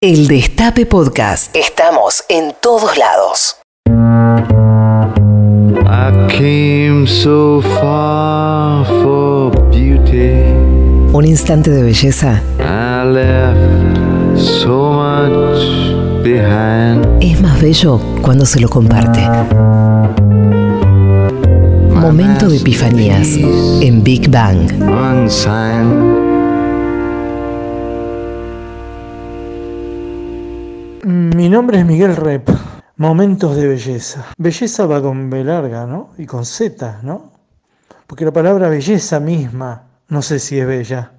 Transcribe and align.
El 0.00 0.28
Destape 0.28 0.86
Podcast. 0.86 1.56
Estamos 1.56 2.22
en 2.28 2.54
todos 2.62 2.96
lados. 2.96 3.56
I 5.84 6.12
came 6.28 7.04
so 7.08 7.60
far 7.60 8.86
for 9.02 9.50
beauty. 9.72 10.44
Un 11.12 11.24
instante 11.26 11.72
de 11.72 11.82
belleza 11.82 12.40
I 12.60 13.08
left 13.08 14.38
so 14.40 14.92
much 14.92 16.22
behind. 16.22 17.04
es 17.20 17.40
más 17.40 17.60
bello 17.60 18.00
cuando 18.22 18.46
se 18.46 18.60
lo 18.60 18.68
comparte. 18.68 19.28
Momento 21.92 22.48
de 22.48 22.58
epifanías 22.58 23.30
en 23.80 24.04
Big 24.04 24.30
Bang. 24.30 24.70
Mi 31.04 31.48
nombre 31.48 31.78
es 31.78 31.86
Miguel 31.86 32.16
Rep. 32.16 32.48
Momentos 32.96 33.54
de 33.56 33.68
belleza. 33.68 34.26
Belleza 34.36 34.86
va 34.86 35.00
con 35.00 35.30
B 35.30 35.44
larga, 35.44 35.86
¿no? 35.86 36.10
Y 36.18 36.26
con 36.26 36.44
Z, 36.44 37.00
¿no? 37.02 37.32
Porque 38.06 38.24
la 38.24 38.32
palabra 38.32 38.68
belleza 38.68 39.20
misma, 39.20 39.84
no 40.08 40.22
sé 40.22 40.40
si 40.40 40.58
es 40.58 40.66
bella. 40.66 41.12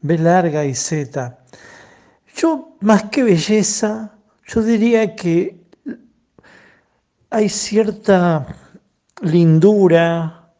B 0.00 0.18
larga 0.18 0.64
y 0.64 0.74
Z. 0.74 1.36
Yo, 2.36 2.76
más 2.80 3.04
que 3.04 3.24
belleza, 3.24 4.12
yo 4.46 4.62
diría 4.62 5.16
que 5.16 5.64
hay 7.30 7.48
cierta 7.48 8.46
lindura 9.20 10.52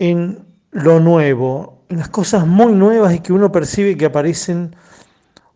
en 0.00 0.44
lo 0.72 0.98
nuevo, 0.98 1.84
en 1.88 1.98
las 1.98 2.08
cosas 2.08 2.46
muy 2.46 2.72
nuevas 2.72 3.14
y 3.14 3.20
que 3.20 3.32
uno 3.32 3.52
percibe 3.52 3.96
que 3.96 4.06
aparecen 4.06 4.74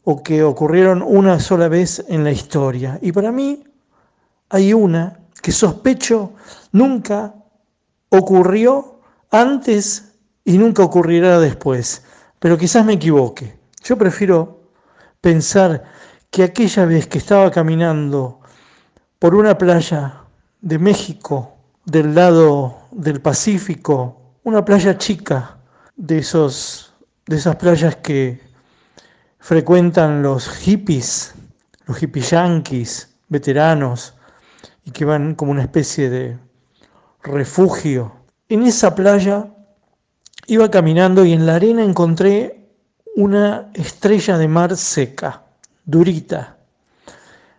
o 0.09 0.23
que 0.23 0.45
ocurrieron 0.45 1.03
una 1.03 1.41
sola 1.41 1.67
vez 1.67 2.05
en 2.07 2.23
la 2.23 2.31
historia. 2.31 2.97
Y 3.03 3.11
para 3.11 3.33
mí 3.33 3.65
hay 4.51 4.73
una 4.73 5.19
que 5.43 5.51
sospecho 5.51 6.33
nunca 6.71 7.35
ocurrió 8.11 9.01
antes 9.33 10.13
y 10.45 10.59
nunca 10.59 10.85
ocurrirá 10.85 11.41
después. 11.41 12.05
Pero 12.39 12.57
quizás 12.57 12.87
me 12.87 12.93
equivoque. 12.93 13.59
Yo 13.83 13.99
prefiero 13.99 14.61
pensar 15.21 15.83
que 16.31 16.45
aquella 16.45 16.85
vez 16.85 17.09
que 17.09 17.19
estaba 17.19 17.51
caminando 17.51 18.39
por 19.19 19.35
una 19.35 19.59
playa 19.59 20.21
de 20.61 20.79
México, 20.79 21.57
del 21.85 22.15
lado 22.15 22.79
del 22.93 23.21
Pacífico, 23.21 24.21
una 24.45 24.65
playa 24.65 24.97
chica, 24.99 25.57
de, 25.97 26.19
esos, 26.19 26.95
de 27.27 27.37
esas 27.39 27.57
playas 27.57 27.97
que 27.97 28.46
frecuentan 29.47 30.25
los 30.25 30.49
hippies, 30.49 31.33
los 31.87 32.03
hippie 32.03 32.21
yanquis, 32.21 33.15
veteranos, 33.29 34.15
y 34.85 34.91
que 34.91 35.05
van 35.05 35.37
como 35.37 35.53
una 35.53 35.63
especie 35.63 36.11
de 36.11 36.37
refugio. 37.23 38.11
En 38.49 38.65
esa 38.65 38.97
playa 38.97 39.47
iba 40.49 40.69
caminando 40.69 41.25
y 41.25 41.33
en 41.33 41.47
la 41.47 41.55
arena 41.55 41.85
encontré 41.85 42.67
una 43.15 43.71
estrella 43.75 44.37
de 44.37 44.49
mar 44.49 44.77
seca, 44.77 45.45
durita. 45.85 46.57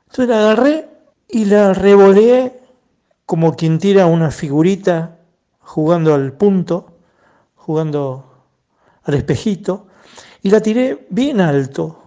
Entonces 0.08 0.28
la 0.28 0.40
agarré 0.40 0.90
y 1.30 1.46
la 1.46 1.72
revoleé 1.72 2.60
como 3.26 3.56
quien 3.56 3.80
tira 3.80 4.08
una 4.08 4.30
figurita 4.32 5.20
jugando 5.60 6.14
al 6.14 6.34
punto, 6.34 6.98
jugando 7.56 8.44
al 9.04 9.14
espejito, 9.14 9.88
y 10.42 10.50
la 10.50 10.62
tiré 10.62 11.08
bien 11.10 11.42
alto. 11.42 12.04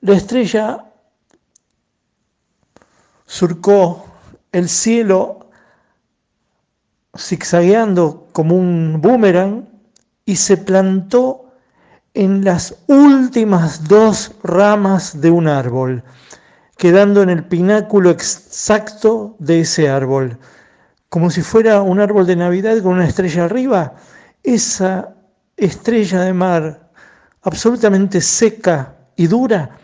La 0.00 0.14
estrella 0.14 0.84
surcó 3.26 4.06
el 4.52 4.68
cielo 4.68 5.50
zigzagueando 7.16 8.28
como 8.32 8.56
un 8.56 9.00
boomerang 9.00 9.68
y 10.24 10.36
se 10.36 10.56
plantó 10.56 11.52
en 12.14 12.44
las 12.44 12.74
últimas 12.86 13.88
dos 13.88 14.32
ramas 14.42 15.20
de 15.20 15.30
un 15.30 15.48
árbol, 15.48 16.02
quedando 16.78 17.22
en 17.22 17.30
el 17.30 17.44
pináculo 17.44 18.10
exacto 18.10 19.36
de 19.38 19.60
ese 19.60 19.88
árbol, 19.88 20.38
como 21.08 21.30
si 21.30 21.42
fuera 21.42 21.82
un 21.82 22.00
árbol 22.00 22.26
de 22.26 22.36
Navidad 22.36 22.82
con 22.82 22.94
una 22.94 23.06
estrella 23.06 23.44
arriba. 23.44 23.94
Esa 24.42 25.15
estrella 25.56 26.22
de 26.22 26.32
mar 26.32 26.90
absolutamente 27.42 28.20
seca 28.20 28.96
y 29.16 29.26
dura 29.26 29.78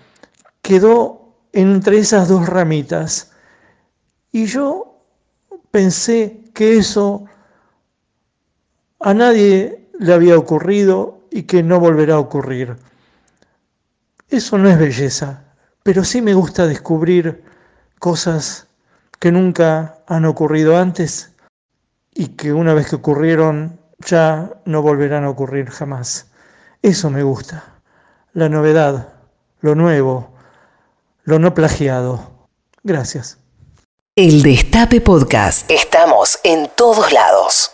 quedó 0.62 1.36
entre 1.52 1.98
esas 1.98 2.28
dos 2.28 2.48
ramitas. 2.48 3.32
Y 4.30 4.46
yo 4.46 5.04
pensé 5.70 6.40
que 6.54 6.76
eso 6.78 7.24
a 9.00 9.14
nadie 9.14 9.88
le 9.98 10.12
había 10.12 10.38
ocurrido 10.38 11.20
y 11.30 11.42
que 11.44 11.62
no 11.62 11.80
volverá 11.80 12.14
a 12.14 12.20
ocurrir. 12.20 12.76
Eso 14.28 14.56
no 14.58 14.68
es 14.68 14.78
belleza, 14.78 15.44
pero 15.82 16.04
sí 16.04 16.22
me 16.22 16.34
gusta 16.34 16.66
descubrir 16.66 17.42
cosas 17.98 18.66
que 19.18 19.30
nunca 19.30 19.98
han 20.06 20.24
ocurrido 20.24 20.78
antes 20.78 21.32
y 22.14 22.28
que 22.28 22.52
una 22.52 22.74
vez 22.74 22.88
que 22.88 22.96
ocurrieron 22.96 23.78
ya 24.06 24.50
no 24.64 24.82
volverán 24.82 25.24
a 25.24 25.30
ocurrir 25.30 25.70
jamás. 25.70 26.26
Eso 26.82 27.10
me 27.10 27.22
gusta, 27.22 27.80
la 28.32 28.48
novedad, 28.48 29.14
lo 29.60 29.74
nuevo, 29.74 30.34
lo 31.24 31.38
no 31.38 31.54
plagiado. 31.54 32.48
Gracias. 32.82 33.38
El 34.16 34.42
Destape 34.42 35.00
Podcast. 35.00 35.70
Estamos 35.70 36.38
en 36.42 36.70
todos 36.76 37.12
lados. 37.12 37.70